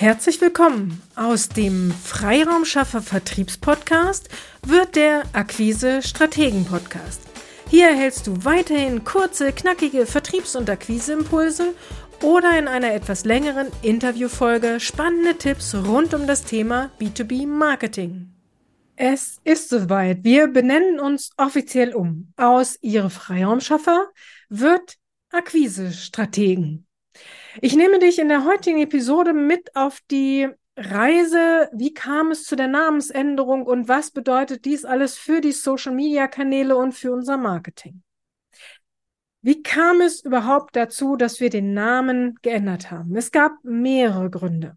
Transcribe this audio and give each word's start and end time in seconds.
Herzlich 0.00 0.40
willkommen. 0.40 1.02
Aus 1.16 1.48
dem 1.48 1.90
Freiraumschaffer 1.90 3.02
Vertriebspodcast 3.02 4.28
wird 4.64 4.94
der 4.94 5.24
Akquise 5.32 6.02
Strategen 6.02 6.64
Podcast. 6.64 7.20
Hier 7.68 7.88
erhältst 7.88 8.28
du 8.28 8.44
weiterhin 8.44 9.02
kurze, 9.02 9.50
knackige 9.50 10.06
Vertriebs- 10.06 10.54
und 10.54 10.70
Akquiseimpulse 10.70 11.74
oder 12.22 12.56
in 12.56 12.68
einer 12.68 12.94
etwas 12.94 13.24
längeren 13.24 13.72
Interviewfolge 13.82 14.78
spannende 14.78 15.36
Tipps 15.36 15.74
rund 15.74 16.14
um 16.14 16.28
das 16.28 16.44
Thema 16.44 16.92
B2B 17.00 17.48
Marketing. 17.48 18.32
Es 18.94 19.40
ist 19.42 19.68
soweit. 19.68 20.22
Wir 20.22 20.46
benennen 20.46 21.00
uns 21.00 21.32
offiziell 21.36 21.92
um. 21.92 22.32
Aus 22.36 22.78
Ihre 22.82 23.10
Freiraumschaffer 23.10 24.10
wird 24.48 24.94
Akquise 25.32 25.90
Strategen. 25.90 26.87
Ich 27.60 27.74
nehme 27.74 27.98
dich 27.98 28.18
in 28.18 28.28
der 28.28 28.44
heutigen 28.44 28.78
Episode 28.78 29.32
mit 29.32 29.74
auf 29.74 30.00
die 30.10 30.48
Reise. 30.76 31.68
Wie 31.72 31.92
kam 31.92 32.30
es 32.30 32.44
zu 32.44 32.56
der 32.56 32.68
Namensänderung 32.68 33.64
und 33.64 33.88
was 33.88 34.10
bedeutet 34.10 34.64
dies 34.64 34.84
alles 34.84 35.16
für 35.16 35.40
die 35.40 35.52
Social-Media-Kanäle 35.52 36.76
und 36.76 36.92
für 36.92 37.12
unser 37.12 37.36
Marketing? 37.36 38.02
Wie 39.40 39.62
kam 39.62 40.00
es 40.00 40.24
überhaupt 40.24 40.76
dazu, 40.76 41.16
dass 41.16 41.40
wir 41.40 41.50
den 41.50 41.72
Namen 41.72 42.36
geändert 42.42 42.90
haben? 42.90 43.16
Es 43.16 43.30
gab 43.30 43.52
mehrere 43.62 44.30
Gründe. 44.30 44.76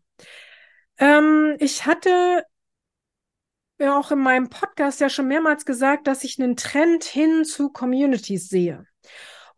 Ähm, 0.97 1.55
ich 1.59 1.85
hatte 1.85 2.45
ja 3.79 3.97
auch 3.97 4.11
in 4.11 4.19
meinem 4.19 4.49
Podcast 4.49 5.01
ja 5.01 5.09
schon 5.09 5.27
mehrmals 5.27 5.65
gesagt, 5.65 6.07
dass 6.07 6.23
ich 6.23 6.39
einen 6.39 6.55
Trend 6.55 7.03
hin 7.03 7.43
zu 7.43 7.69
Communities 7.69 8.49
sehe. 8.49 8.85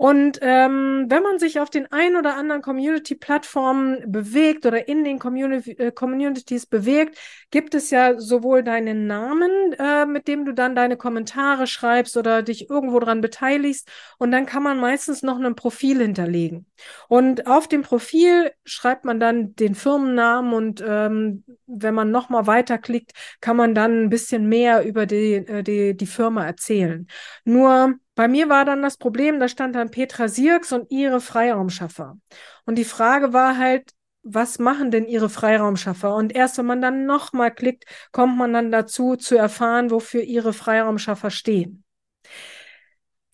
Und 0.03 0.39
ähm, 0.41 1.05
wenn 1.07 1.23
man 1.23 1.39
sich 1.39 1.61
auf 1.61 1.69
den 1.69 1.89
ein 1.89 2.17
oder 2.17 2.35
anderen 2.35 2.61
Community-Plattformen 2.61 4.11
bewegt 4.11 4.65
oder 4.65 4.89
in 4.89 5.05
den 5.05 5.17
Community 5.17 5.71
äh, 5.77 5.93
Communities 5.93 6.65
bewegt, 6.65 7.17
gibt 7.51 7.73
es 7.73 7.89
ja 7.89 8.19
sowohl 8.19 8.63
deinen 8.63 9.07
Namen, 9.07 9.71
äh, 9.79 10.05
mit 10.05 10.27
dem 10.27 10.43
du 10.43 10.51
dann 10.51 10.75
deine 10.75 10.97
Kommentare 10.97 11.67
schreibst 11.67 12.17
oder 12.17 12.41
dich 12.43 12.69
irgendwo 12.69 12.99
dran 12.99 13.21
beteiligst. 13.21 13.89
Und 14.17 14.31
dann 14.31 14.45
kann 14.45 14.61
man 14.61 14.77
meistens 14.77 15.23
noch 15.23 15.39
ein 15.39 15.55
Profil 15.55 16.01
hinterlegen. 16.01 16.65
Und 17.07 17.47
auf 17.47 17.69
dem 17.69 17.83
Profil 17.83 18.51
schreibt 18.65 19.05
man 19.05 19.21
dann 19.21 19.55
den 19.55 19.73
Firmennamen 19.73 20.51
und 20.51 20.83
ähm, 20.85 21.45
wenn 21.65 21.95
man 21.95 22.11
nochmal 22.11 22.45
weiterklickt, 22.45 23.13
kann 23.39 23.55
man 23.55 23.73
dann 23.73 24.03
ein 24.03 24.09
bisschen 24.09 24.49
mehr 24.49 24.83
über 24.83 25.05
die, 25.05 25.35
äh, 25.35 25.63
die, 25.63 25.95
die 25.95 26.07
Firma 26.07 26.45
erzählen. 26.45 27.07
Nur 27.45 27.99
bei 28.15 28.27
mir 28.27 28.49
war 28.49 28.65
dann 28.65 28.81
das 28.81 28.97
Problem, 28.97 29.39
da 29.39 29.47
stand 29.47 29.75
dann 29.75 29.91
Petra 29.91 30.27
Sierks 30.27 30.71
und 30.71 30.91
ihre 30.91 31.19
Freiraumschaffer. 31.19 32.17
Und 32.65 32.75
die 32.77 32.85
Frage 32.85 33.33
war 33.33 33.57
halt, 33.57 33.91
was 34.23 34.59
machen 34.59 34.91
denn 34.91 35.05
ihre 35.05 35.29
Freiraumschaffer? 35.29 36.15
Und 36.15 36.33
erst 36.33 36.57
wenn 36.57 36.65
man 36.65 36.81
dann 36.81 37.05
nochmal 37.05 37.53
klickt, 37.53 37.85
kommt 38.11 38.37
man 38.37 38.53
dann 38.53 38.71
dazu 38.71 39.15
zu 39.15 39.35
erfahren, 39.35 39.91
wofür 39.91 40.21
ihre 40.21 40.53
Freiraumschaffer 40.53 41.29
stehen. 41.29 41.82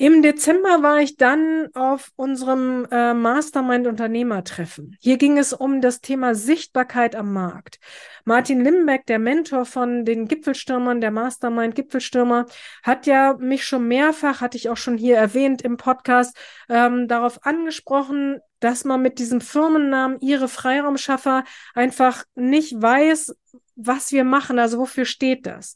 Im 0.02 0.22
Dezember 0.22 0.81
war 0.81 1.00
ich 1.00 1.17
dann 1.17 1.67
auf 1.73 2.14
unserem 2.16 2.88
äh, 2.89 3.14
Mastermind 3.14 3.86
Unternehmertreffen. 3.86 4.95
Hier 5.02 5.17
ging 5.17 5.38
es 5.38 5.52
um 5.52 5.81
das 5.81 6.00
Thema 6.00 6.36
Sichtbarkeit 6.36 7.17
am 7.17 7.33
Markt. 7.33 7.81
Martin 8.23 8.64
Limbeck, 8.64 9.05
der 9.08 9.20
Mentor 9.20 9.66
von 9.66 10.05
den 10.05 10.30
Gipfelstürmern, 10.30 11.02
der 11.02 11.11
Mastermind 11.11 11.75
Gipfelstürmer, 11.75 12.45
hat 12.81 13.08
ja 13.08 13.36
mich 13.42 13.66
schon 13.66 13.89
mehrfach, 13.89 14.39
hatte 14.39 14.55
ich 14.55 14.70
auch 14.70 14.77
schon 14.77 14.97
hier 14.97 15.17
erwähnt 15.17 15.64
im 15.64 15.75
Podcast, 15.75 16.38
ähm, 16.70 17.09
darauf 17.09 17.45
angesprochen, 17.45 18.39
dass 18.61 18.86
man 18.86 19.02
mit 19.02 19.20
diesem 19.20 19.42
Firmennamen 19.42 20.22
ihre 20.22 20.47
Freiraumschaffer 20.47 21.44
einfach 21.75 22.23
nicht 22.36 22.81
weiß, 22.81 23.36
was 23.75 24.14
wir 24.14 24.23
machen, 24.23 24.59
also 24.59 24.77
wofür 24.77 25.03
steht 25.03 25.45
das. 25.45 25.73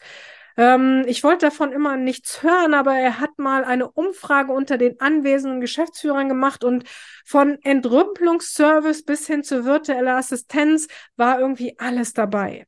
Ähm, 0.57 1.03
ich 1.07 1.23
wollte 1.23 1.47
davon 1.47 1.71
immer 1.71 1.97
nichts 1.97 2.43
hören, 2.43 2.73
aber 2.73 2.95
er 2.95 3.19
hat 3.19 3.37
mal 3.37 3.63
eine 3.63 3.89
Umfrage 3.89 4.51
unter 4.51 4.77
den 4.77 4.99
anwesenden 4.99 5.61
Geschäftsführern 5.61 6.29
gemacht 6.29 6.63
und 6.63 6.83
von 7.25 7.57
Entrümpelungsservice 7.63 9.03
bis 9.03 9.27
hin 9.27 9.43
zur 9.43 9.65
virtuelle 9.65 10.15
Assistenz 10.15 10.87
war 11.15 11.39
irgendwie 11.39 11.77
alles 11.79 12.13
dabei. 12.13 12.67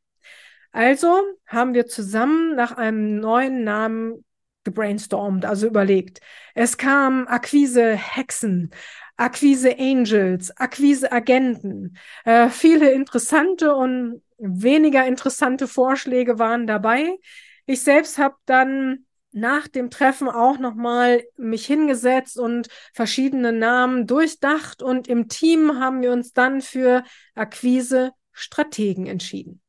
Also 0.71 1.21
haben 1.45 1.73
wir 1.73 1.87
zusammen 1.87 2.55
nach 2.55 2.73
einem 2.73 3.19
neuen 3.19 3.63
Namen 3.63 4.25
gebrainstormt, 4.65 5.45
also 5.45 5.67
überlegt. 5.67 6.19
Es 6.53 6.77
kam 6.77 7.27
Akquise 7.27 7.93
Hexen, 7.95 8.71
Akquise 9.15 9.77
Angels, 9.79 10.51
Akquise 10.57 11.11
Agenten. 11.11 11.97
Äh, 12.25 12.49
viele 12.49 12.91
interessante 12.91 13.73
und 13.73 14.21
weniger 14.37 15.05
interessante 15.05 15.67
Vorschläge 15.67 16.39
waren 16.39 16.67
dabei. 16.67 17.17
Ich 17.65 17.81
selbst 17.81 18.17
habe 18.17 18.35
dann 18.45 19.05
nach 19.31 19.67
dem 19.67 19.89
Treffen 19.89 20.29
auch 20.29 20.59
nochmal 20.59 21.23
mich 21.35 21.65
hingesetzt 21.65 22.39
und 22.39 22.69
verschiedene 22.93 23.51
Namen 23.51 24.07
durchdacht 24.07 24.81
und 24.81 25.09
im 25.09 25.27
Team 25.27 25.77
haben 25.79 26.01
wir 26.01 26.13
uns 26.13 26.31
dann 26.31 26.61
für 26.61 27.03
Akquise 27.33 28.11
Strategen 28.31 29.07
entschieden. 29.07 29.61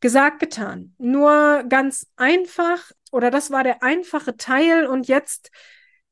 Gesagt, 0.00 0.40
getan. 0.40 0.94
Nur 0.98 1.64
ganz 1.68 2.08
einfach 2.16 2.90
oder 3.12 3.30
das 3.30 3.50
war 3.50 3.62
der 3.62 3.82
einfache 3.82 4.36
Teil 4.36 4.86
und 4.86 5.06
jetzt 5.06 5.50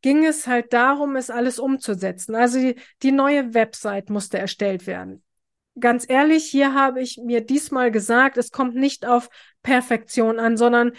ging 0.01 0.25
es 0.25 0.47
halt 0.47 0.73
darum, 0.73 1.17
es 1.17 1.31
alles 1.31 1.59
umzusetzen. 1.59 2.37
Also 2.37 2.61
die, 2.61 2.77
die 3.03 3.12
neue 3.12 3.55
Website 3.55 4.09
musste 4.09 4.39
erstellt 4.39 4.87
werden 4.87 5.25
ganz 5.79 6.09
ehrlich, 6.09 6.45
hier 6.45 6.75
habe 6.75 7.03
ich 7.03 7.19
mir 7.23 7.41
diesmal 7.41 7.91
gesagt, 7.91 8.37
es 8.37 8.51
kommt 8.51 8.77
nicht 8.77 9.06
auf 9.06 9.29
Perfektion 9.65 10.39
an, 10.39 10.57
sondern 10.57 10.93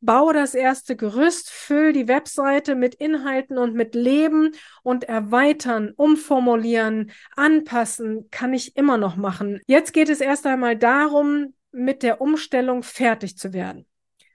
baue 0.00 0.34
das 0.34 0.54
erste 0.54 0.96
Gerüst, 0.96 1.50
füll 1.50 1.92
die 1.92 2.08
Webseite 2.08 2.74
mit 2.74 2.96
Inhalten 2.96 3.58
und 3.58 3.74
mit 3.74 3.94
Leben 3.94 4.52
und 4.82 5.04
erweitern, 5.04 5.92
umformulieren, 5.96 7.12
anpassen, 7.36 8.28
kann 8.30 8.52
ich 8.52 8.76
immer 8.76 8.98
noch 8.98 9.16
machen. 9.16 9.60
Jetzt 9.66 9.92
geht 9.92 10.08
es 10.08 10.20
erst 10.20 10.46
einmal 10.46 10.76
darum, 10.76 11.54
mit 11.72 12.02
der 12.02 12.20
Umstellung 12.20 12.82
fertig 12.82 13.36
zu 13.38 13.52
werden. 13.52 13.86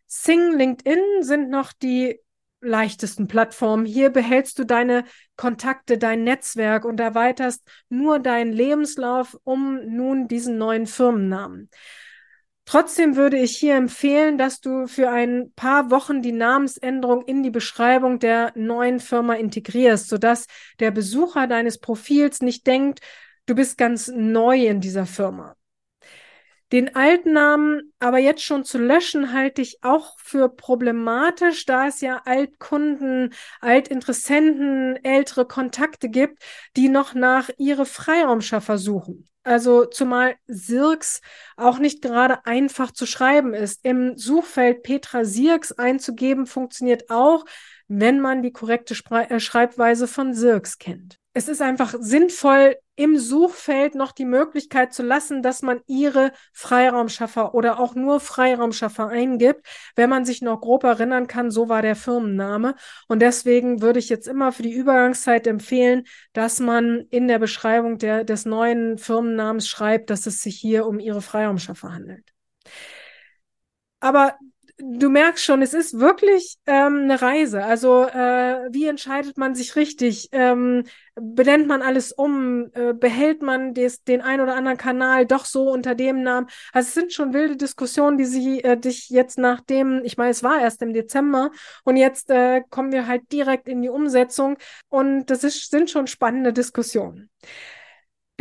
Sing, 0.07 0.57
LinkedIn 0.57 1.21
sind 1.21 1.49
noch 1.49 1.73
die 1.73 2.19
leichtesten 2.61 3.27
Plattformen. 3.27 3.85
Hier 3.85 4.09
behältst 4.09 4.59
du 4.59 4.65
deine 4.65 5.05
Kontakte, 5.35 5.97
dein 5.97 6.23
Netzwerk 6.23 6.85
und 6.85 6.99
erweiterst 6.99 7.63
nur 7.89 8.19
deinen 8.19 8.53
Lebenslauf 8.53 9.37
um 9.43 9.79
nun 9.85 10.27
diesen 10.27 10.57
neuen 10.57 10.85
Firmennamen. 10.85 11.69
Trotzdem 12.71 13.17
würde 13.17 13.37
ich 13.37 13.57
hier 13.57 13.75
empfehlen, 13.75 14.37
dass 14.37 14.61
du 14.61 14.87
für 14.87 15.09
ein 15.09 15.51
paar 15.57 15.91
Wochen 15.91 16.21
die 16.21 16.31
Namensänderung 16.31 17.21
in 17.23 17.43
die 17.43 17.49
Beschreibung 17.49 18.17
der 18.17 18.53
neuen 18.55 19.01
Firma 19.01 19.33
integrierst, 19.33 20.07
sodass 20.07 20.47
der 20.79 20.91
Besucher 20.91 21.47
deines 21.47 21.79
Profils 21.79 22.39
nicht 22.39 22.65
denkt, 22.65 23.01
du 23.45 23.55
bist 23.55 23.77
ganz 23.77 24.07
neu 24.07 24.67
in 24.67 24.79
dieser 24.79 25.05
Firma. 25.05 25.57
Den 26.71 26.95
alten 26.95 27.33
Namen 27.33 27.91
aber 27.99 28.19
jetzt 28.19 28.43
schon 28.43 28.63
zu 28.63 28.77
löschen, 28.77 29.33
halte 29.33 29.61
ich 29.61 29.83
auch 29.83 30.17
für 30.21 30.47
problematisch, 30.47 31.65
da 31.65 31.87
es 31.87 31.99
ja 31.99 32.21
Altkunden, 32.23 33.33
Altinteressenten, 33.59 34.95
ältere 35.03 35.45
Kontakte 35.45 36.07
gibt, 36.07 36.41
die 36.77 36.87
noch 36.87 37.15
nach 37.15 37.49
ihre 37.57 37.85
Freiraumschaffer 37.85 38.77
suchen. 38.77 39.27
Also 39.43 39.85
zumal 39.85 40.35
Sirks 40.47 41.21
auch 41.57 41.79
nicht 41.79 42.01
gerade 42.01 42.45
einfach 42.45 42.91
zu 42.91 43.05
schreiben 43.05 43.53
ist. 43.53 43.83
Im 43.83 44.17
Suchfeld 44.17 44.83
Petra 44.83 45.25
Sirks 45.25 45.71
einzugeben 45.71 46.45
funktioniert 46.45 47.09
auch, 47.09 47.45
wenn 47.87 48.19
man 48.19 48.43
die 48.43 48.51
korrekte 48.51 48.93
äh, 48.93 49.39
Schreibweise 49.39 50.07
von 50.07 50.33
Sirks 50.33 50.77
kennt 50.77 51.20
es 51.33 51.47
ist 51.47 51.61
einfach 51.61 51.95
sinnvoll, 51.99 52.75
im 52.95 53.17
Suchfeld 53.17 53.95
noch 53.95 54.11
die 54.11 54.25
Möglichkeit 54.25 54.93
zu 54.93 55.01
lassen, 55.01 55.41
dass 55.41 55.61
man 55.61 55.79
ihre 55.87 56.33
Freiraumschaffer 56.53 57.55
oder 57.55 57.79
auch 57.79 57.95
nur 57.95 58.19
Freiraumschaffer 58.19 59.07
eingibt, 59.07 59.65
wenn 59.95 60.09
man 60.09 60.25
sich 60.25 60.41
noch 60.41 60.59
grob 60.59 60.83
erinnern 60.83 61.27
kann, 61.27 61.49
so 61.49 61.69
war 61.69 61.81
der 61.81 61.95
Firmenname. 61.95 62.75
Und 63.07 63.21
deswegen 63.21 63.81
würde 63.81 63.99
ich 63.99 64.09
jetzt 64.09 64.27
immer 64.27 64.51
für 64.51 64.63
die 64.63 64.73
Übergangszeit 64.73 65.47
empfehlen, 65.47 66.03
dass 66.33 66.59
man 66.59 67.07
in 67.09 67.27
der 67.27 67.39
Beschreibung 67.39 67.97
der, 67.97 68.23
des 68.23 68.45
neuen 68.45 68.97
Firmennamens 68.97 69.67
schreibt, 69.67 70.09
dass 70.09 70.27
es 70.27 70.41
sich 70.41 70.57
hier 70.57 70.85
um 70.85 70.99
ihre 70.99 71.21
Freiraumschaffer 71.21 71.93
handelt. 71.93 72.29
Aber 73.99 74.35
du 74.83 75.09
merkst 75.09 75.43
schon, 75.43 75.61
es 75.61 75.73
ist 75.73 75.99
wirklich 75.99 76.57
ähm, 76.65 77.01
eine 77.03 77.21
Reise. 77.21 77.63
Also 77.63 78.03
äh, 78.03 78.67
wie 78.71 78.87
entscheidet 78.87 79.37
man 79.37 79.55
sich 79.55 79.75
richtig? 79.75 80.29
Ähm, 80.31 80.83
benennt 81.15 81.67
man 81.67 81.81
alles 81.81 82.11
um? 82.11 82.71
Äh, 82.73 82.93
behält 82.93 83.41
man 83.41 83.73
des, 83.73 84.03
den 84.03 84.21
ein 84.21 84.41
oder 84.41 84.55
anderen 84.55 84.77
Kanal 84.77 85.25
doch 85.25 85.45
so 85.45 85.69
unter 85.69 85.95
dem 85.95 86.23
Namen? 86.23 86.47
Also 86.73 86.87
es 86.87 86.93
sind 86.93 87.13
schon 87.13 87.33
wilde 87.33 87.57
Diskussionen, 87.57 88.17
die 88.17 88.25
sie 88.25 88.63
äh, 88.63 88.77
dich 88.77 89.09
jetzt 89.09 89.37
nach 89.37 89.61
dem, 89.61 90.01
ich 90.03 90.17
meine, 90.17 90.31
es 90.31 90.43
war 90.43 90.61
erst 90.61 90.81
im 90.81 90.93
Dezember 90.93 91.51
und 91.83 91.97
jetzt 91.97 92.29
äh, 92.29 92.61
kommen 92.69 92.91
wir 92.91 93.07
halt 93.07 93.31
direkt 93.31 93.67
in 93.67 93.81
die 93.81 93.89
Umsetzung 93.89 94.57
und 94.89 95.25
das 95.27 95.43
ist, 95.43 95.71
sind 95.71 95.89
schon 95.89 96.07
spannende 96.07 96.53
Diskussionen. 96.53 97.29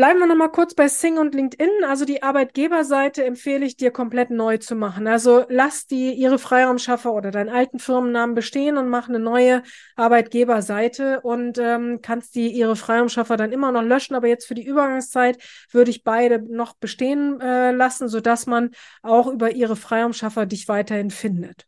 Bleiben 0.00 0.19
wir 0.19 0.26
noch 0.26 0.35
mal 0.35 0.49
kurz 0.49 0.73
bei 0.73 0.88
Sing 0.88 1.19
und 1.19 1.35
LinkedIn. 1.35 1.85
Also 1.87 2.06
die 2.06 2.23
Arbeitgeberseite 2.23 3.23
empfehle 3.23 3.67
ich 3.67 3.76
dir 3.76 3.91
komplett 3.91 4.31
neu 4.31 4.56
zu 4.56 4.75
machen. 4.75 5.06
Also 5.06 5.44
lass 5.50 5.88
die 5.88 6.14
ihre 6.14 6.38
Freiraumschaffer 6.38 7.12
oder 7.12 7.31
deinen 7.31 7.50
alten 7.50 7.79
Firmennamen 7.79 8.35
bestehen 8.35 8.79
und 8.79 8.88
mach 8.88 9.11
eine 9.11 9.19
neue 9.19 9.62
Arbeitgeberseite 9.97 11.20
und 11.20 11.58
ähm, 11.58 11.99
kannst 12.00 12.35
die 12.35 12.49
ihre 12.49 12.76
Freiraumschaffer 12.76 13.37
dann 13.37 13.52
immer 13.52 13.73
noch 13.73 13.82
löschen. 13.82 14.14
Aber 14.14 14.26
jetzt 14.26 14.47
für 14.47 14.55
die 14.55 14.64
Übergangszeit 14.64 15.37
würde 15.70 15.91
ich 15.91 16.02
beide 16.02 16.43
noch 16.50 16.76
bestehen 16.76 17.38
äh, 17.43 17.70
lassen, 17.73 18.08
so 18.08 18.20
dass 18.20 18.47
man 18.47 18.70
auch 19.02 19.26
über 19.26 19.50
ihre 19.50 19.76
Freiraumschaffer 19.76 20.47
dich 20.47 20.67
weiterhin 20.67 21.11
findet. 21.11 21.67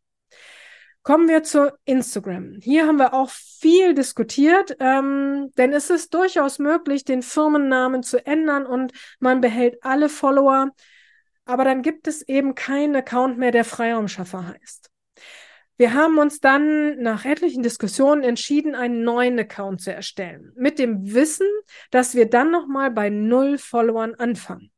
Kommen 1.02 1.28
wir 1.28 1.42
zu 1.42 1.72
Instagram. 1.84 2.58
Hier 2.62 2.86
haben 2.86 2.98
wir 2.98 3.12
auch 3.12 3.30
viel 3.30 3.92
diskutiert, 3.92 4.76
ähm, 4.78 5.50
denn 5.58 5.72
es 5.72 5.90
ist 5.90 6.14
durchaus 6.14 6.60
möglich, 6.60 7.04
den 7.04 7.22
Firmennamen 7.22 8.04
zu 8.04 8.24
ändern 8.24 8.66
und 8.66 8.92
man 9.18 9.40
behält 9.40 9.82
alle 9.82 10.08
Follower, 10.08 10.70
aber 11.44 11.64
dann 11.64 11.82
gibt 11.82 12.06
es 12.06 12.22
eben 12.22 12.54
keinen 12.54 12.94
Account 12.94 13.36
mehr, 13.36 13.50
der 13.50 13.64
Freiraumschaffer 13.64 14.46
heißt. 14.46 14.90
Wir 15.76 15.94
haben 15.94 16.18
uns 16.18 16.38
dann 16.38 16.98
nach 17.02 17.24
etlichen 17.24 17.64
Diskussionen 17.64 18.22
entschieden, 18.22 18.76
einen 18.76 19.02
neuen 19.02 19.38
Account 19.40 19.80
zu 19.80 19.92
erstellen, 19.92 20.52
mit 20.54 20.78
dem 20.78 21.12
Wissen, 21.14 21.48
dass 21.90 22.14
wir 22.14 22.30
dann 22.30 22.52
nochmal 22.52 22.92
bei 22.92 23.10
null 23.10 23.58
Followern 23.58 24.14
anfangen. 24.14 24.71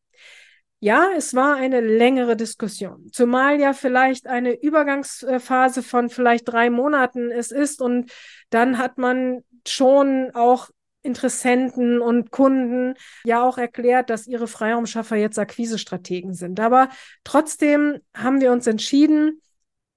Ja, 0.81 1.09
es 1.17 1.35
war 1.35 1.57
eine 1.57 1.81
längere 1.81 2.37
Diskussion, 2.37 3.09
zumal 3.11 3.59
ja 3.59 3.73
vielleicht 3.73 4.27
eine 4.27 4.53
Übergangsphase 4.53 5.83
von 5.83 6.11
vielleicht 6.11 6.47
drei 6.47 6.69
Monaten 6.69 7.31
es 7.31 7.51
ist 7.51 7.81
und 7.81 8.11
dann 8.51 8.77
hat 8.77 8.99
man 8.99 9.45
schon 9.67 10.31
auch 10.35 10.69
Interessenten 11.03 12.01
und 12.01 12.31
Kunden 12.31 12.95
ja 13.25 13.43
auch 13.43 13.59
erklärt, 13.59 14.09
dass 14.11 14.27
ihre 14.27 14.47
Freiraumschaffer 14.47 15.17
jetzt 15.17 15.39
Akquisestrategen 15.39 16.33
sind. 16.33 16.61
Aber 16.61 16.89
trotzdem 17.25 17.99
haben 18.17 18.41
wir 18.41 18.53
uns 18.53 18.67
entschieden, 18.67 19.41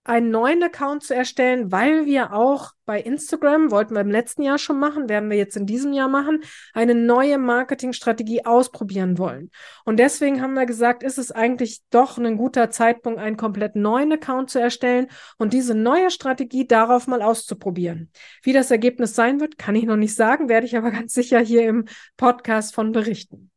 einen 0.07 0.31
neuen 0.31 0.63
Account 0.63 1.03
zu 1.03 1.13
erstellen, 1.13 1.71
weil 1.71 2.05
wir 2.05 2.33
auch 2.33 2.71
bei 2.85 3.01
Instagram, 3.01 3.71
wollten 3.71 3.93
wir 3.93 4.01
im 4.01 4.09
letzten 4.09 4.41
Jahr 4.41 4.57
schon 4.57 4.79
machen, 4.79 5.09
werden 5.09 5.29
wir 5.29 5.37
jetzt 5.37 5.57
in 5.57 5.65
diesem 5.65 5.91
Jahr 5.91 6.07
machen, 6.07 6.41
eine 6.73 6.95
neue 6.95 7.37
Marketingstrategie 7.37 8.45
ausprobieren 8.45 9.17
wollen. 9.17 9.51
Und 9.83 9.97
deswegen 9.97 10.41
haben 10.41 10.53
wir 10.53 10.65
gesagt, 10.65 11.03
ist 11.03 11.17
es 11.17 11.31
eigentlich 11.31 11.81
doch 11.89 12.17
ein 12.17 12.37
guter 12.37 12.71
Zeitpunkt, 12.71 13.19
einen 13.19 13.35
komplett 13.35 13.75
neuen 13.75 14.13
Account 14.13 14.49
zu 14.49 14.59
erstellen 14.59 15.07
und 15.37 15.51
diese 15.51 15.75
neue 15.75 16.09
Strategie 16.09 16.65
darauf 16.65 17.07
mal 17.07 17.21
auszuprobieren. 17.21 18.09
Wie 18.41 18.53
das 18.53 18.71
Ergebnis 18.71 19.15
sein 19.15 19.41
wird, 19.41 19.57
kann 19.57 19.75
ich 19.75 19.83
noch 19.83 19.97
nicht 19.97 20.15
sagen, 20.15 20.47
werde 20.47 20.65
ich 20.65 20.77
aber 20.77 20.91
ganz 20.97 21.13
sicher 21.13 21.39
hier 21.39 21.67
im 21.67 21.85
Podcast 22.15 22.73
von 22.73 22.93
berichten. 22.93 23.51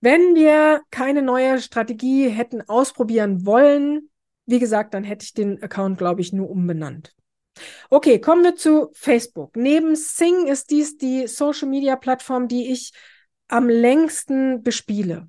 Wenn 0.00 0.34
wir 0.34 0.82
keine 0.90 1.22
neue 1.22 1.60
Strategie 1.60 2.28
hätten 2.28 2.60
ausprobieren 2.68 3.46
wollen, 3.46 4.10
wie 4.46 4.58
gesagt, 4.58 4.94
dann 4.94 5.04
hätte 5.04 5.24
ich 5.24 5.34
den 5.34 5.62
Account, 5.62 5.98
glaube 5.98 6.20
ich, 6.20 6.32
nur 6.32 6.50
umbenannt. 6.50 7.14
Okay, 7.90 8.18
kommen 8.18 8.44
wir 8.44 8.56
zu 8.56 8.90
Facebook. 8.94 9.56
Neben 9.56 9.94
Sing 9.94 10.46
ist 10.46 10.70
dies 10.70 10.96
die 10.96 11.26
Social 11.26 11.68
Media 11.68 11.96
Plattform, 11.96 12.48
die 12.48 12.72
ich 12.72 12.92
am 13.52 13.68
längsten 13.68 14.62
bespiele. 14.62 15.28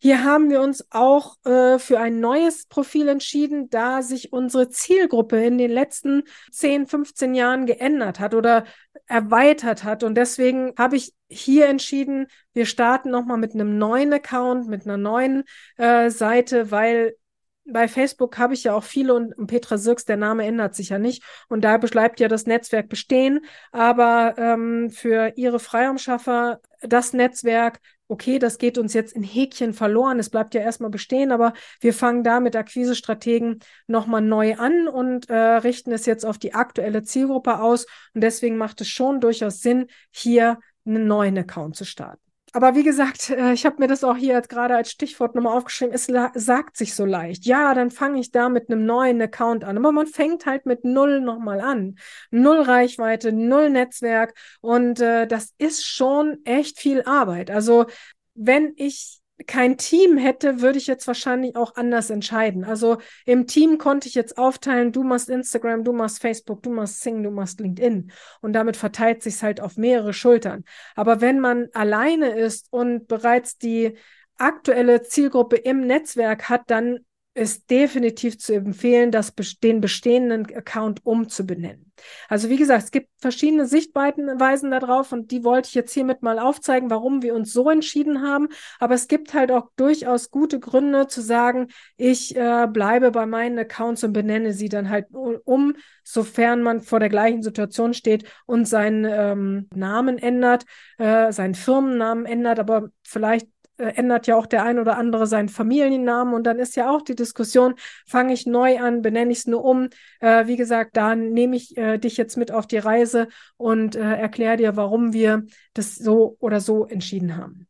Hier 0.00 0.22
haben 0.22 0.48
wir 0.48 0.60
uns 0.60 0.86
auch 0.90 1.36
äh, 1.44 1.80
für 1.80 1.98
ein 1.98 2.20
neues 2.20 2.66
Profil 2.66 3.08
entschieden, 3.08 3.68
da 3.68 4.00
sich 4.02 4.32
unsere 4.32 4.68
Zielgruppe 4.68 5.44
in 5.44 5.58
den 5.58 5.72
letzten 5.72 6.22
10, 6.52 6.86
15 6.86 7.34
Jahren 7.34 7.66
geändert 7.66 8.20
hat 8.20 8.34
oder 8.34 8.64
erweitert 9.06 9.82
hat. 9.82 10.04
Und 10.04 10.14
deswegen 10.14 10.72
habe 10.78 10.94
ich 10.94 11.14
hier 11.28 11.66
entschieden, 11.66 12.28
wir 12.52 12.66
starten 12.66 13.10
nochmal 13.10 13.38
mit 13.38 13.54
einem 13.54 13.76
neuen 13.76 14.12
Account, 14.12 14.68
mit 14.68 14.84
einer 14.86 14.96
neuen 14.96 15.42
äh, 15.76 16.10
Seite, 16.10 16.70
weil 16.70 17.16
bei 17.66 17.88
Facebook 17.88 18.38
habe 18.38 18.54
ich 18.54 18.64
ja 18.64 18.74
auch 18.74 18.84
viele 18.84 19.14
und 19.14 19.46
Petra 19.46 19.78
Sirks, 19.78 20.04
der 20.04 20.16
Name 20.16 20.44
ändert 20.44 20.74
sich 20.74 20.90
ja 20.90 20.98
nicht. 20.98 21.22
Und 21.48 21.62
da 21.62 21.76
bleibt 21.78 22.20
ja 22.20 22.28
das 22.28 22.46
Netzwerk 22.46 22.88
bestehen. 22.88 23.44
Aber 23.72 24.34
ähm, 24.36 24.90
für 24.90 25.32
ihre 25.36 25.58
Freiraumschaffer, 25.58 26.60
das 26.82 27.12
Netzwerk, 27.12 27.80
okay, 28.06 28.38
das 28.38 28.58
geht 28.58 28.76
uns 28.76 28.92
jetzt 28.92 29.14
in 29.14 29.22
Häkchen 29.22 29.72
verloren. 29.72 30.18
Es 30.18 30.30
bleibt 30.30 30.54
ja 30.54 30.60
erstmal 30.60 30.90
bestehen, 30.90 31.32
aber 31.32 31.54
wir 31.80 31.94
fangen 31.94 32.22
da 32.22 32.40
mit 32.40 32.54
Akquisestrategen 32.54 33.60
nochmal 33.86 34.20
neu 34.20 34.56
an 34.56 34.88
und 34.88 35.30
äh, 35.30 35.34
richten 35.34 35.92
es 35.92 36.06
jetzt 36.06 36.24
auf 36.26 36.38
die 36.38 36.54
aktuelle 36.54 37.02
Zielgruppe 37.02 37.60
aus. 37.60 37.86
Und 38.12 38.22
deswegen 38.22 38.56
macht 38.56 38.80
es 38.82 38.88
schon 38.88 39.20
durchaus 39.20 39.60
Sinn, 39.60 39.86
hier 40.10 40.58
einen 40.84 41.06
neuen 41.06 41.38
Account 41.38 41.76
zu 41.76 41.84
starten. 41.84 42.23
Aber 42.56 42.76
wie 42.76 42.84
gesagt, 42.84 43.30
äh, 43.30 43.52
ich 43.52 43.66
habe 43.66 43.76
mir 43.80 43.88
das 43.88 44.04
auch 44.04 44.16
hier 44.16 44.34
jetzt 44.34 44.48
gerade 44.48 44.76
als 44.76 44.88
Stichwort 44.92 45.34
nochmal 45.34 45.56
aufgeschrieben. 45.56 45.92
Es 45.92 46.06
sagt 46.34 46.76
sich 46.76 46.94
so 46.94 47.04
leicht. 47.04 47.46
Ja, 47.46 47.74
dann 47.74 47.90
fange 47.90 48.20
ich 48.20 48.30
da 48.30 48.48
mit 48.48 48.70
einem 48.70 48.86
neuen 48.86 49.20
Account 49.20 49.64
an. 49.64 49.76
Aber 49.76 49.90
man 49.90 50.06
fängt 50.06 50.46
halt 50.46 50.64
mit 50.64 50.84
null 50.84 51.20
nochmal 51.20 51.60
an. 51.60 51.96
Null 52.30 52.60
Reichweite, 52.60 53.32
null 53.32 53.70
Netzwerk. 53.70 54.34
Und 54.60 55.00
äh, 55.00 55.26
das 55.26 55.52
ist 55.58 55.84
schon 55.84 56.38
echt 56.44 56.78
viel 56.78 57.02
Arbeit. 57.02 57.50
Also 57.50 57.86
wenn 58.34 58.72
ich 58.76 59.20
kein 59.46 59.76
Team 59.76 60.16
hätte, 60.16 60.60
würde 60.60 60.78
ich 60.78 60.86
jetzt 60.86 61.06
wahrscheinlich 61.06 61.56
auch 61.56 61.74
anders 61.74 62.10
entscheiden. 62.10 62.64
Also 62.64 62.98
im 63.26 63.46
Team 63.46 63.78
konnte 63.78 64.08
ich 64.08 64.14
jetzt 64.14 64.38
aufteilen, 64.38 64.92
du 64.92 65.02
machst 65.02 65.28
Instagram, 65.28 65.82
du 65.82 65.92
machst 65.92 66.20
Facebook, 66.20 66.62
du 66.62 66.70
machst 66.70 67.00
Sing, 67.00 67.22
du 67.22 67.30
machst 67.30 67.60
LinkedIn. 67.60 68.12
Und 68.40 68.52
damit 68.52 68.76
verteilt 68.76 69.22
sich 69.22 69.42
halt 69.42 69.60
auf 69.60 69.76
mehrere 69.76 70.12
Schultern. 70.12 70.64
Aber 70.94 71.20
wenn 71.20 71.40
man 71.40 71.68
alleine 71.72 72.38
ist 72.38 72.68
und 72.70 73.08
bereits 73.08 73.58
die 73.58 73.94
aktuelle 74.36 75.02
Zielgruppe 75.02 75.56
im 75.56 75.80
Netzwerk 75.80 76.48
hat, 76.48 76.62
dann 76.68 77.00
ist 77.34 77.68
definitiv 77.68 78.38
zu 78.38 78.54
empfehlen, 78.54 79.10
das, 79.10 79.34
den 79.62 79.80
bestehenden 79.80 80.46
Account 80.54 81.04
umzubenennen. 81.04 81.92
Also 82.28 82.48
wie 82.48 82.56
gesagt, 82.56 82.84
es 82.84 82.90
gibt 82.90 83.08
verschiedene 83.18 83.66
Sichtweisen 83.66 84.70
darauf 84.70 85.12
und 85.12 85.30
die 85.30 85.44
wollte 85.44 85.68
ich 85.68 85.74
jetzt 85.74 85.92
hiermit 85.92 86.22
mal 86.22 86.38
aufzeigen, 86.38 86.90
warum 86.90 87.22
wir 87.22 87.34
uns 87.34 87.52
so 87.52 87.70
entschieden 87.70 88.22
haben. 88.22 88.48
Aber 88.78 88.94
es 88.94 89.08
gibt 89.08 89.34
halt 89.34 89.50
auch 89.50 89.68
durchaus 89.76 90.30
gute 90.30 90.60
Gründe 90.60 91.06
zu 91.06 91.20
sagen, 91.20 91.68
ich 91.96 92.36
äh, 92.36 92.66
bleibe 92.68 93.10
bei 93.10 93.26
meinen 93.26 93.58
Accounts 93.58 94.04
und 94.04 94.12
benenne 94.12 94.52
sie 94.52 94.68
dann 94.68 94.90
halt 94.90 95.06
um, 95.12 95.74
sofern 96.02 96.62
man 96.62 96.82
vor 96.82 97.00
der 97.00 97.08
gleichen 97.08 97.42
Situation 97.42 97.94
steht 97.94 98.24
und 98.46 98.66
seinen 98.66 99.04
ähm, 99.04 99.68
Namen 99.74 100.18
ändert, 100.18 100.64
äh, 100.98 101.32
seinen 101.32 101.54
Firmennamen 101.54 102.26
ändert, 102.26 102.58
aber 102.58 102.90
vielleicht 103.02 103.48
ändert 103.76 104.26
ja 104.26 104.36
auch 104.36 104.46
der 104.46 104.64
ein 104.64 104.78
oder 104.78 104.96
andere 104.96 105.26
seinen 105.26 105.48
Familiennamen 105.48 106.34
und 106.34 106.44
dann 106.44 106.58
ist 106.58 106.76
ja 106.76 106.90
auch 106.90 107.02
die 107.02 107.14
Diskussion, 107.14 107.74
fange 108.06 108.32
ich 108.32 108.46
neu 108.46 108.78
an, 108.78 109.02
benenne 109.02 109.32
ich 109.32 109.38
es 109.38 109.46
nur 109.46 109.64
um. 109.64 109.88
Äh, 110.20 110.46
wie 110.46 110.56
gesagt, 110.56 110.96
da 110.96 111.14
nehme 111.14 111.56
ich 111.56 111.76
äh, 111.76 111.98
dich 111.98 112.16
jetzt 112.16 112.36
mit 112.36 112.52
auf 112.52 112.66
die 112.66 112.78
Reise 112.78 113.28
und 113.56 113.96
äh, 113.96 114.00
erkläre 114.00 114.56
dir, 114.56 114.76
warum 114.76 115.12
wir 115.12 115.44
das 115.74 115.96
so 115.96 116.36
oder 116.40 116.60
so 116.60 116.86
entschieden 116.86 117.36
haben. 117.36 117.66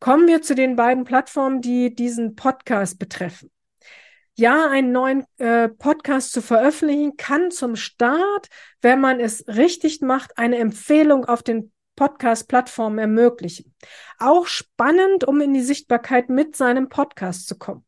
Kommen 0.00 0.28
wir 0.28 0.42
zu 0.42 0.54
den 0.54 0.76
beiden 0.76 1.04
Plattformen, 1.04 1.60
die 1.60 1.94
diesen 1.94 2.36
Podcast 2.36 2.98
betreffen. 2.98 3.50
Ja, 4.36 4.70
einen 4.70 4.92
neuen 4.92 5.24
äh, 5.38 5.68
Podcast 5.68 6.30
zu 6.30 6.40
veröffentlichen 6.40 7.16
kann 7.16 7.50
zum 7.50 7.74
Start, 7.74 8.48
wenn 8.80 9.00
man 9.00 9.18
es 9.18 9.44
richtig 9.48 10.00
macht, 10.00 10.38
eine 10.38 10.58
Empfehlung 10.58 11.24
auf 11.24 11.42
den 11.42 11.72
Podcast-Plattformen 11.98 12.98
ermöglichen. 13.00 13.74
Auch 14.20 14.46
spannend, 14.46 15.24
um 15.24 15.40
in 15.40 15.52
die 15.52 15.62
Sichtbarkeit 15.62 16.28
mit 16.28 16.54
seinem 16.54 16.88
Podcast 16.88 17.48
zu 17.48 17.58
kommen. 17.58 17.84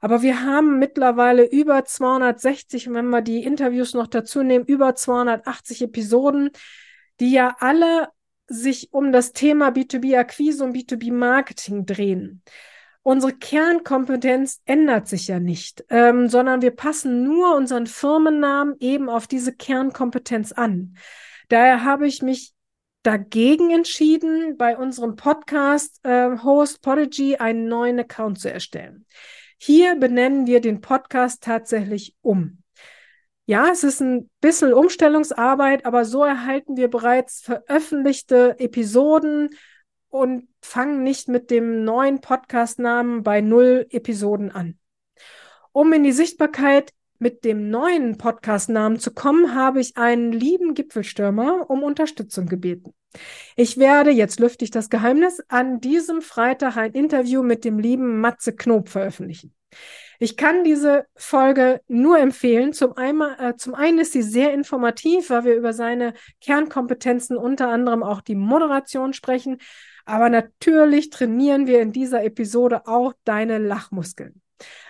Aber 0.00 0.22
wir 0.22 0.42
haben 0.42 0.80
mittlerweile 0.80 1.48
über 1.48 1.84
260, 1.84 2.88
und 2.88 2.94
wenn 2.94 3.08
wir 3.08 3.22
die 3.22 3.44
Interviews 3.44 3.94
noch 3.94 4.08
dazu 4.08 4.42
nehmen, 4.42 4.64
über 4.64 4.96
280 4.96 5.82
Episoden, 5.82 6.50
die 7.20 7.30
ja 7.30 7.54
alle 7.60 8.08
sich 8.48 8.92
um 8.92 9.12
das 9.12 9.32
Thema 9.32 9.68
B2B-Akquise 9.68 10.64
und 10.64 10.74
B2B-Marketing 10.74 11.86
drehen. 11.86 12.42
Unsere 13.02 13.32
Kernkompetenz 13.32 14.60
ändert 14.64 15.06
sich 15.06 15.28
ja 15.28 15.38
nicht, 15.38 15.84
ähm, 15.88 16.28
sondern 16.28 16.62
wir 16.62 16.72
passen 16.72 17.22
nur 17.22 17.54
unseren 17.54 17.86
Firmennamen 17.86 18.74
eben 18.80 19.08
auf 19.08 19.28
diese 19.28 19.54
Kernkompetenz 19.54 20.50
an. 20.50 20.96
Daher 21.48 21.84
habe 21.84 22.08
ich 22.08 22.22
mich 22.22 22.54
dagegen 23.02 23.70
entschieden, 23.70 24.56
bei 24.56 24.76
unserem 24.76 25.16
Podcast-Host 25.16 26.76
äh, 26.76 26.80
Podigy 26.82 27.36
einen 27.36 27.68
neuen 27.68 28.00
Account 28.00 28.40
zu 28.40 28.52
erstellen. 28.52 29.06
Hier 29.58 29.96
benennen 29.96 30.46
wir 30.46 30.60
den 30.60 30.80
Podcast 30.80 31.42
tatsächlich 31.42 32.16
um. 32.22 32.62
Ja, 33.46 33.68
es 33.70 33.82
ist 33.82 34.00
ein 34.00 34.30
bisschen 34.40 34.72
Umstellungsarbeit, 34.72 35.84
aber 35.84 36.04
so 36.04 36.24
erhalten 36.24 36.76
wir 36.76 36.88
bereits 36.88 37.40
veröffentlichte 37.40 38.56
Episoden 38.58 39.50
und 40.08 40.48
fangen 40.62 41.02
nicht 41.02 41.28
mit 41.28 41.50
dem 41.50 41.84
neuen 41.84 42.20
Podcast-Namen 42.20 43.22
bei 43.22 43.40
null 43.40 43.86
Episoden 43.90 44.50
an. 44.50 44.78
Um 45.72 45.92
in 45.92 46.04
die 46.04 46.12
Sichtbarkeit 46.12 46.92
mit 47.20 47.44
dem 47.44 47.70
neuen 47.70 48.16
Podcast-Namen 48.18 48.98
zu 48.98 49.12
kommen, 49.12 49.54
habe 49.54 49.80
ich 49.80 49.96
einen 49.96 50.32
lieben 50.32 50.74
Gipfelstürmer 50.74 51.68
um 51.68 51.82
Unterstützung 51.82 52.46
gebeten. 52.46 52.94
Ich 53.56 53.76
werde, 53.76 54.10
jetzt 54.10 54.40
lüfte 54.40 54.64
ich 54.64 54.70
das 54.70 54.88
Geheimnis, 54.88 55.40
an 55.48 55.80
diesem 55.80 56.22
Freitag 56.22 56.76
ein 56.76 56.92
Interview 56.92 57.42
mit 57.42 57.64
dem 57.64 57.78
lieben 57.78 58.20
Matze 58.20 58.56
Knob 58.56 58.88
veröffentlichen. 58.88 59.54
Ich 60.18 60.36
kann 60.36 60.64
diese 60.64 61.06
Folge 61.14 61.80
nur 61.88 62.18
empfehlen. 62.18 62.72
Zum, 62.72 62.96
einmal, 62.96 63.36
äh, 63.38 63.56
zum 63.56 63.74
einen 63.74 63.98
ist 63.98 64.12
sie 64.12 64.22
sehr 64.22 64.52
informativ, 64.52 65.30
weil 65.30 65.44
wir 65.44 65.56
über 65.56 65.72
seine 65.72 66.14
Kernkompetenzen 66.40 67.36
unter 67.36 67.68
anderem 67.68 68.02
auch 68.02 68.20
die 68.20 68.34
Moderation 68.34 69.12
sprechen. 69.12 69.58
Aber 70.04 70.28
natürlich 70.28 71.10
trainieren 71.10 71.66
wir 71.66 71.80
in 71.80 71.92
dieser 71.92 72.24
Episode 72.24 72.86
auch 72.86 73.12
deine 73.24 73.58
Lachmuskeln. 73.58 74.40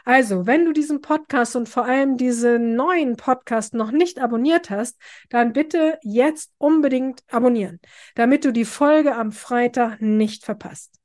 Also, 0.05 0.47
wenn 0.47 0.65
du 0.65 0.73
diesen 0.73 1.01
Podcast 1.01 1.57
und 1.57 1.69
vor 1.69 1.85
allem 1.85 2.17
diesen 2.17 2.75
neuen 2.75 3.17
Podcast 3.17 3.75
noch 3.75 3.91
nicht 3.91 4.21
abonniert 4.21 4.71
hast, 4.71 4.99
dann 5.29 5.53
bitte 5.53 5.99
jetzt 6.03 6.53
unbedingt 6.59 7.23
abonnieren, 7.29 7.81
damit 8.15 8.45
du 8.45 8.53
die 8.53 8.65
Folge 8.65 9.15
am 9.15 9.33
Freitag 9.33 10.01
nicht 10.01 10.45
verpasst. 10.45 10.97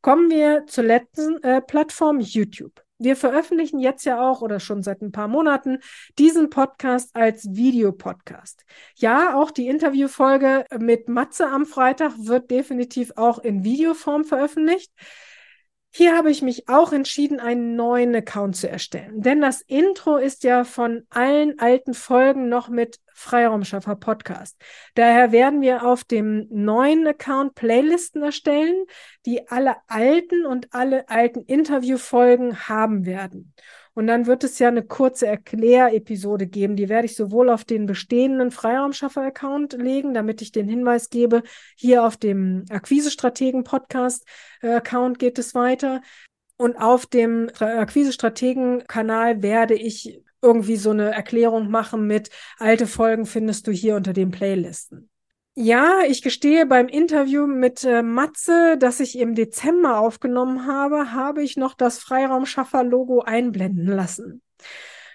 Kommen 0.00 0.30
wir 0.30 0.66
zur 0.66 0.84
letzten 0.84 1.42
äh, 1.42 1.60
Plattform 1.60 2.20
YouTube 2.20 2.82
wir 2.98 3.16
veröffentlichen 3.16 3.78
jetzt 3.78 4.04
ja 4.04 4.20
auch 4.28 4.42
oder 4.42 4.58
schon 4.60 4.82
seit 4.82 5.02
ein 5.02 5.12
paar 5.12 5.28
Monaten 5.28 5.78
diesen 6.18 6.50
Podcast 6.50 7.14
als 7.14 7.54
Videopodcast. 7.54 8.64
Ja, 8.96 9.36
auch 9.36 9.50
die 9.50 9.68
Interviewfolge 9.68 10.64
mit 10.78 11.08
Matze 11.08 11.46
am 11.46 11.64
Freitag 11.64 12.12
wird 12.18 12.50
definitiv 12.50 13.12
auch 13.16 13.38
in 13.38 13.62
Videoform 13.62 14.24
veröffentlicht. 14.24 14.92
Hier 15.90 16.16
habe 16.16 16.30
ich 16.30 16.42
mich 16.42 16.68
auch 16.68 16.92
entschieden, 16.92 17.40
einen 17.40 17.74
neuen 17.74 18.14
Account 18.14 18.56
zu 18.56 18.68
erstellen. 18.68 19.22
Denn 19.22 19.40
das 19.40 19.62
Intro 19.62 20.16
ist 20.16 20.44
ja 20.44 20.64
von 20.64 21.06
allen 21.08 21.58
alten 21.58 21.94
Folgen 21.94 22.48
noch 22.48 22.68
mit 22.68 23.00
Freiraumschaffer 23.14 23.96
Podcast. 23.96 24.56
Daher 24.94 25.32
werden 25.32 25.60
wir 25.60 25.84
auf 25.84 26.04
dem 26.04 26.46
neuen 26.50 27.06
Account 27.06 27.54
Playlisten 27.56 28.22
erstellen, 28.22 28.84
die 29.26 29.48
alle 29.48 29.76
alten 29.88 30.46
und 30.46 30.72
alle 30.72 31.08
alten 31.08 31.42
Interviewfolgen 31.42 32.68
haben 32.68 33.04
werden. 33.06 33.54
Und 33.98 34.06
dann 34.06 34.26
wird 34.26 34.44
es 34.44 34.60
ja 34.60 34.68
eine 34.68 34.84
kurze 34.84 35.26
Erklärepisode 35.26 36.46
geben. 36.46 36.76
Die 36.76 36.88
werde 36.88 37.06
ich 37.06 37.16
sowohl 37.16 37.50
auf 37.50 37.64
den 37.64 37.86
bestehenden 37.86 38.52
Freiraumschaffer-Account 38.52 39.72
legen, 39.72 40.14
damit 40.14 40.40
ich 40.40 40.52
den 40.52 40.68
Hinweis 40.68 41.10
gebe, 41.10 41.42
hier 41.74 42.04
auf 42.04 42.16
dem 42.16 42.64
Akquise-Strategen-Podcast-Account 42.70 45.18
geht 45.18 45.40
es 45.40 45.56
weiter. 45.56 46.00
Und 46.56 46.76
auf 46.76 47.06
dem 47.06 47.50
Akquise-Strategen-Kanal 47.58 49.42
werde 49.42 49.74
ich 49.74 50.22
irgendwie 50.42 50.76
so 50.76 50.90
eine 50.90 51.10
Erklärung 51.10 51.68
machen 51.68 52.06
mit 52.06 52.30
alte 52.58 52.86
Folgen 52.86 53.26
findest 53.26 53.66
du 53.66 53.72
hier 53.72 53.96
unter 53.96 54.12
den 54.12 54.30
Playlisten. 54.30 55.10
Ja, 55.60 56.02
ich 56.06 56.22
gestehe, 56.22 56.66
beim 56.66 56.86
Interview 56.86 57.48
mit 57.48 57.82
äh, 57.82 58.04
Matze, 58.04 58.76
das 58.78 59.00
ich 59.00 59.18
im 59.18 59.34
Dezember 59.34 59.98
aufgenommen 59.98 60.68
habe, 60.68 61.10
habe 61.10 61.42
ich 61.42 61.56
noch 61.56 61.74
das 61.74 61.98
Freiraumschaffer-Logo 61.98 63.22
einblenden 63.22 63.88
lassen. 63.88 64.40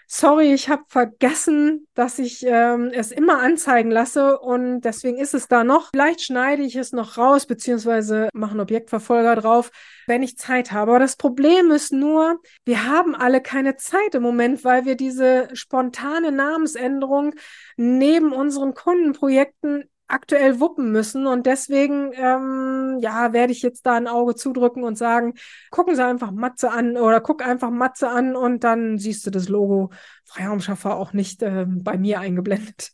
Sorry, 0.06 0.54
ich 0.54 0.68
habe 0.68 0.84
vergessen, 0.90 1.88
dass 1.94 2.20
ich 2.20 2.44
ähm, 2.46 2.92
es 2.94 3.14
immer 3.14 3.40
anzeigen 3.40 3.90
lasse 3.90 4.38
und 4.38 4.82
deswegen 4.82 5.18
ist 5.18 5.34
es 5.34 5.48
da 5.48 5.64
noch. 5.64 5.92
Vielleicht 5.94 6.22
schneide 6.22 6.64
ich 6.64 6.76
es 6.76 6.92
noch 6.92 7.18
raus, 7.18 7.46
beziehungsweise 7.46 8.28
mache 8.34 8.52
einen 8.52 8.60
Objektverfolger 8.60 9.38
drauf, 9.38 9.72
wenn 10.08 10.24
ich 10.24 10.38
Zeit 10.38 10.74
habe. 10.74 10.92
Aber 10.92 11.00
das 11.00 11.16
Problem 11.16 11.72
ist 11.72 11.94
nur, 11.94 12.42
wir 12.66 12.86
haben 12.86 13.16
alle 13.16 13.40
keine 13.40 13.78
Zeit 13.78 14.14
im 14.14 14.24
Moment, 14.24 14.66
weil 14.66 14.84
wir 14.84 14.96
diese 14.96 15.48
spontane 15.54 16.34
Namensänderung 16.34 17.34
neben 17.78 18.34
unseren 18.34 18.74
Kundenprojekten 18.74 19.86
aktuell 20.08 20.60
wuppen 20.60 20.92
müssen. 20.92 21.28
Und 21.28 21.46
deswegen, 21.46 22.12
ähm, 22.14 23.00
ja, 23.02 23.34
werde 23.34 23.54
ich 23.54 23.62
jetzt 23.62 23.86
da 23.86 23.96
ein 23.96 24.08
Auge 24.08 24.36
zudrücken 24.36 24.84
und 24.84 24.98
sagen, 24.98 25.34
gucken 25.72 25.96
Sie 25.96 26.04
einfach 26.04 26.32
Matze 26.32 26.72
an 26.72 26.98
oder 26.98 27.22
guck 27.22 27.46
einfach 27.46 27.72
Matze 27.72 28.10
an 28.10 28.36
und 28.36 28.64
dann 28.64 28.98
siehst 28.98 29.26
du 29.26 29.32
das 29.32 29.50
Logo 29.50 29.92
Freiraumschaffer 30.26 30.96
auch 30.96 31.14
nicht 31.14 31.42
äh, 31.42 31.66
bei 31.68 31.98
mir 31.98 32.20
eingeblendet. 32.20 32.92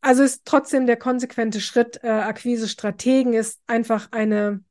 Also 0.00 0.22
ist 0.22 0.44
trotzdem 0.44 0.86
der 0.86 0.96
konsequente 0.96 1.60
Schritt, 1.60 2.00
äh, 2.02 2.08
Akquise-Strategen 2.08 3.34
ist 3.34 3.60
einfach 3.66 4.08
eine 4.12 4.64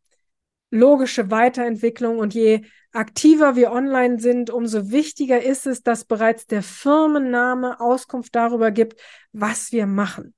logische 0.72 1.30
Weiterentwicklung 1.32 2.18
und 2.18 2.34
je 2.34 2.62
aktiver 2.92 3.56
wir 3.56 3.72
online 3.72 4.20
sind, 4.20 4.50
umso 4.50 4.90
wichtiger 4.90 5.42
ist 5.42 5.68
es, 5.68 5.84
dass 5.84 6.06
bereits 6.06 6.48
der 6.48 6.64
Firmenname 6.64 7.80
Auskunft 7.80 8.36
darüber 8.36 8.72
gibt, 8.72 9.00
was 9.32 9.72
wir 9.72 9.86
machen 9.86 10.34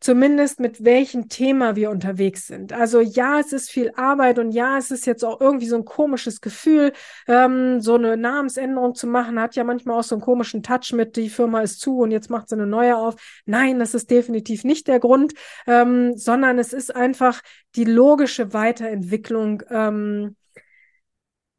zumindest 0.00 0.60
mit 0.60 0.82
welchem 0.84 1.28
Thema 1.28 1.76
wir 1.76 1.90
unterwegs 1.90 2.46
sind. 2.46 2.72
Also 2.72 3.00
ja, 3.00 3.38
es 3.38 3.52
ist 3.52 3.70
viel 3.70 3.92
Arbeit 3.96 4.38
und 4.38 4.50
ja, 4.52 4.78
es 4.78 4.90
ist 4.90 5.06
jetzt 5.06 5.24
auch 5.24 5.40
irgendwie 5.40 5.66
so 5.66 5.76
ein 5.76 5.84
komisches 5.84 6.40
Gefühl, 6.40 6.92
ähm, 7.28 7.80
so 7.80 7.94
eine 7.94 8.16
Namensänderung 8.16 8.94
zu 8.94 9.06
machen, 9.06 9.38
hat 9.38 9.56
ja 9.56 9.64
manchmal 9.64 9.98
auch 9.98 10.02
so 10.02 10.14
einen 10.14 10.22
komischen 10.22 10.62
Touch 10.62 10.92
mit, 10.92 11.16
die 11.16 11.28
Firma 11.28 11.60
ist 11.60 11.80
zu 11.80 11.98
und 11.98 12.10
jetzt 12.10 12.30
macht 12.30 12.48
sie 12.48 12.56
eine 12.56 12.66
neue 12.66 12.96
auf. 12.96 13.16
Nein, 13.44 13.78
das 13.78 13.94
ist 13.94 14.10
definitiv 14.10 14.64
nicht 14.64 14.88
der 14.88 15.00
Grund, 15.00 15.34
ähm, 15.66 16.16
sondern 16.16 16.58
es 16.58 16.72
ist 16.72 16.96
einfach 16.96 17.42
die 17.76 17.84
logische 17.84 18.54
Weiterentwicklung, 18.54 19.62
ähm, 19.70 20.36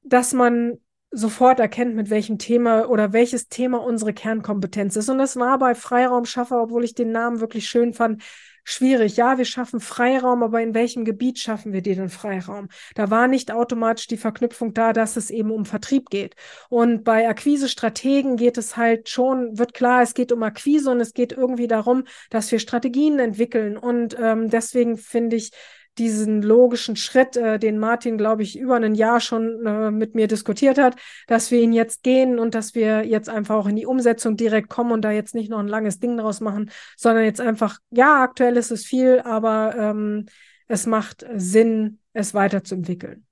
dass 0.03 0.33
man 0.33 0.79
sofort 1.11 1.59
erkennt, 1.59 1.95
mit 1.95 2.09
welchem 2.09 2.37
Thema 2.37 2.89
oder 2.89 3.13
welches 3.13 3.49
Thema 3.49 3.83
unsere 3.83 4.13
Kernkompetenz 4.13 4.95
ist. 4.95 5.09
Und 5.09 5.17
das 5.17 5.35
war 5.35 5.59
bei 5.59 5.75
Freiraumschaffer, 5.75 6.61
obwohl 6.63 6.85
ich 6.85 6.95
den 6.95 7.11
Namen 7.11 7.41
wirklich 7.41 7.67
schön 7.67 7.93
fand, 7.93 8.23
schwierig. 8.63 9.17
Ja, 9.17 9.37
wir 9.37 9.45
schaffen 9.45 9.79
Freiraum, 9.79 10.43
aber 10.43 10.61
in 10.61 10.73
welchem 10.73 11.03
Gebiet 11.03 11.39
schaffen 11.39 11.73
wir 11.73 11.81
den 11.81 12.09
Freiraum? 12.09 12.69
Da 12.95 13.09
war 13.09 13.27
nicht 13.27 13.51
automatisch 13.51 14.07
die 14.07 14.17
Verknüpfung 14.17 14.73
da, 14.73 14.93
dass 14.93 15.17
es 15.17 15.29
eben 15.29 15.51
um 15.51 15.65
Vertrieb 15.65 16.09
geht. 16.09 16.35
Und 16.69 17.03
bei 17.03 17.27
Akquise-Strategen 17.27 18.37
geht 18.37 18.57
es 18.57 18.77
halt 18.77 19.09
schon, 19.09 19.57
wird 19.57 19.73
klar, 19.73 20.01
es 20.01 20.13
geht 20.13 20.31
um 20.31 20.43
Akquise 20.43 20.91
und 20.91 20.99
es 21.01 21.13
geht 21.13 21.31
irgendwie 21.33 21.67
darum, 21.67 22.03
dass 22.29 22.51
wir 22.51 22.59
Strategien 22.59 23.19
entwickeln. 23.19 23.77
Und 23.77 24.15
ähm, 24.19 24.49
deswegen 24.49 24.97
finde 24.97 25.35
ich, 25.35 25.51
diesen 25.97 26.41
logischen 26.41 26.95
Schritt, 26.95 27.35
äh, 27.35 27.59
den 27.59 27.77
Martin, 27.77 28.17
glaube 28.17 28.43
ich, 28.43 28.57
über 28.57 28.75
ein 28.75 28.95
Jahr 28.95 29.19
schon 29.19 29.65
äh, 29.65 29.91
mit 29.91 30.15
mir 30.15 30.27
diskutiert 30.27 30.77
hat, 30.77 30.95
dass 31.27 31.51
wir 31.51 31.61
ihn 31.61 31.73
jetzt 31.73 32.03
gehen 32.03 32.39
und 32.39 32.55
dass 32.55 32.75
wir 32.75 33.05
jetzt 33.05 33.29
einfach 33.29 33.55
auch 33.55 33.67
in 33.67 33.75
die 33.75 33.85
Umsetzung 33.85 34.37
direkt 34.37 34.69
kommen 34.69 34.91
und 34.91 35.01
da 35.01 35.11
jetzt 35.11 35.35
nicht 35.35 35.49
noch 35.49 35.59
ein 35.59 35.67
langes 35.67 35.99
Ding 35.99 36.17
draus 36.17 36.39
machen, 36.39 36.71
sondern 36.97 37.25
jetzt 37.25 37.41
einfach, 37.41 37.79
ja, 37.89 38.21
aktuell 38.21 38.57
ist 38.57 38.71
es 38.71 38.85
viel, 38.85 39.19
aber 39.19 39.75
ähm, 39.77 40.25
es 40.67 40.85
macht 40.85 41.25
Sinn, 41.35 41.99
es 42.13 42.33
weiterzuentwickeln. 42.33 43.25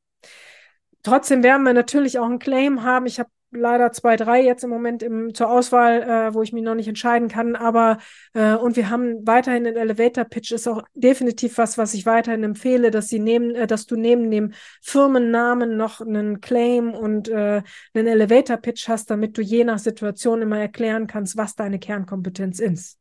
Trotzdem 1.04 1.44
werden 1.44 1.64
wir 1.64 1.74
natürlich 1.74 2.20
auch 2.20 2.26
einen 2.26 2.40
Claim 2.40 2.84
haben. 2.84 3.06
Ich 3.06 3.20
habe 3.20 3.30
leider 3.52 3.92
zwei, 3.92 4.16
drei 4.16 4.42
jetzt 4.42 4.64
im 4.64 4.70
Moment 4.70 5.04
im, 5.04 5.34
zur 5.34 5.50
Auswahl, 5.50 6.02
äh, 6.02 6.34
wo 6.34 6.42
ich 6.42 6.54
mich 6.54 6.64
noch 6.64 6.76
nicht 6.76 6.88
entscheiden 6.88 7.28
kann. 7.28 7.56
Aber 7.56 7.98
äh, 8.34 8.56
und 8.56 8.76
wir 8.76 8.90
haben 8.90 9.26
weiterhin 9.26 9.64
den 9.64 9.76
Elevator 9.76 10.24
Pitch 10.24 10.52
ist 10.52 10.68
auch 10.68 10.84
definitiv 10.94 11.58
was, 11.58 11.78
was 11.78 11.94
ich 11.94 12.06
weiterhin 12.06 12.44
empfehle, 12.44 12.92
dass 12.92 13.10
sie 13.10 13.20
nehmen, 13.20 13.56
äh, 13.56 13.68
dass 13.68 13.86
du 13.86 13.96
neben 13.96 14.30
dem 14.30 14.54
Firmennamen 14.82 15.78
noch 15.78 16.02
einen 16.02 16.42
Claim 16.42 16.94
und 16.94 17.30
äh, 17.30 17.62
einen 17.94 18.08
Elevator 18.08 18.58
Pitch 18.58 18.88
hast, 18.88 19.10
damit 19.10 19.38
du 19.38 19.42
je 19.42 19.64
nach 19.64 19.80
Situation 19.80 20.42
immer 20.42 20.60
erklären 20.60 21.08
kannst, 21.08 21.38
was 21.38 21.56
deine 21.56 21.80
Kernkompetenz 21.80 22.60
ist. 22.60 23.00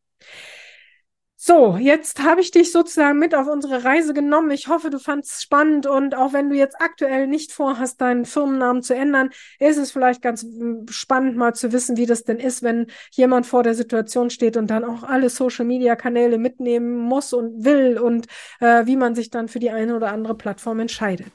So, 1.41 1.77
jetzt 1.77 2.21
habe 2.25 2.41
ich 2.41 2.51
dich 2.51 2.73
sozusagen 2.73 3.21
mit 3.21 3.33
auf 3.33 3.47
unsere 3.47 3.85
Reise 3.85 4.13
genommen. 4.13 4.51
Ich 4.51 4.67
hoffe, 4.67 4.91
du 4.91 4.99
fandest 4.99 5.35
es 5.35 5.43
spannend 5.43 5.87
und 5.87 6.17
auch 6.17 6.33
wenn 6.33 6.51
du 6.51 6.57
jetzt 6.57 6.81
aktuell 6.81 7.29
nicht 7.29 7.53
vorhast, 7.53 8.01
deinen 8.01 8.25
Firmennamen 8.25 8.83
zu 8.83 8.93
ändern, 8.93 9.31
ist 9.61 9.77
es 9.77 9.93
vielleicht 9.93 10.21
ganz 10.21 10.43
hm, 10.43 10.87
spannend 10.91 11.37
mal 11.37 11.55
zu 11.55 11.71
wissen, 11.71 11.97
wie 11.97 12.07
das 12.07 12.25
denn 12.25 12.39
ist, 12.39 12.65
wenn 12.65 12.89
jemand 13.13 13.47
vor 13.47 13.63
der 13.63 13.75
Situation 13.75 14.31
steht 14.31 14.57
und 14.57 14.67
dann 14.67 14.83
auch 14.83 15.05
alle 15.05 15.31
Social-Media-Kanäle 15.31 16.39
mitnehmen 16.39 16.97
muss 16.97 17.33
und 17.33 17.65
will 17.65 17.99
und 17.99 18.27
äh, 18.59 18.87
wie 18.87 18.97
man 18.97 19.15
sich 19.15 19.31
dann 19.31 19.47
für 19.47 19.61
die 19.61 19.71
eine 19.71 19.95
oder 19.95 20.11
andere 20.11 20.35
Plattform 20.35 20.81
entscheidet. 20.81 21.31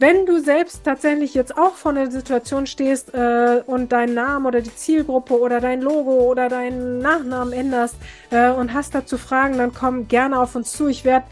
Wenn 0.00 0.26
du 0.26 0.40
selbst 0.40 0.84
tatsächlich 0.84 1.34
jetzt 1.34 1.58
auch 1.58 1.74
vor 1.74 1.90
einer 1.90 2.08
Situation 2.08 2.68
stehst 2.68 3.12
äh, 3.14 3.62
und 3.66 3.90
deinen 3.90 4.14
Namen 4.14 4.46
oder 4.46 4.60
die 4.60 4.74
Zielgruppe 4.74 5.36
oder 5.36 5.60
dein 5.60 5.82
Logo 5.82 6.30
oder 6.30 6.48
deinen 6.48 6.98
Nachnamen 6.98 7.52
änderst 7.52 7.96
äh, 8.30 8.50
und 8.50 8.74
hast 8.74 8.94
dazu 8.94 9.18
Fragen, 9.18 9.58
dann 9.58 9.74
komm 9.74 10.06
gerne 10.06 10.38
auf 10.38 10.54
uns 10.54 10.70
zu. 10.70 10.86
Ich 10.86 11.04
werde 11.04 11.26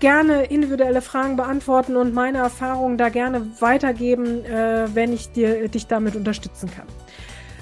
gerne 0.00 0.44
individuelle 0.44 1.00
Fragen 1.00 1.36
beantworten 1.36 1.96
und 1.96 2.12
meine 2.12 2.38
Erfahrungen 2.38 2.98
da 2.98 3.08
gerne 3.08 3.46
weitergeben, 3.60 4.44
äh, 4.44 4.86
wenn 4.94 5.14
ich 5.14 5.32
dir, 5.32 5.68
dich 5.68 5.86
damit 5.86 6.14
unterstützen 6.14 6.70
kann. 6.70 6.86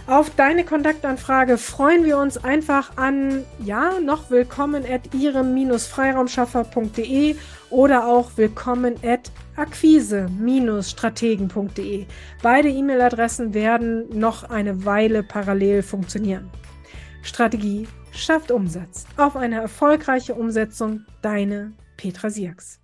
Auf 0.09 0.31
deine 0.31 0.65
Kontaktanfrage 0.65 1.59
freuen 1.59 2.05
wir 2.05 2.19
uns 2.19 2.37
einfach 2.37 2.97
an, 2.97 3.45
ja, 3.65 4.01
noch 4.01 4.31
willkommen 4.31 4.85
at 4.85 5.15
ihrem-freiraumschaffer.de 5.15 7.37
oder 7.71 8.09
auch 8.09 8.33
willkommen 8.35 8.97
at 9.05 9.31
akquise-strategen.de. 9.55 12.07
Beide 12.43 12.69
E-Mail-Adressen 12.69 13.55
werden 13.55 14.19
noch 14.19 14.51
eine 14.51 14.85
Weile 14.85 15.23
parallel 15.23 15.85
funktionieren. 15.85 16.51
Strategie 17.23 17.87
schafft 18.11 18.51
Umsatz. 18.51 19.07
Auf 19.17 19.37
eine 19.37 19.61
erfolgreiche 19.61 20.35
Umsetzung, 20.35 21.07
deine 21.23 21.75
Petra 21.97 22.29
Sierks. 22.29 22.82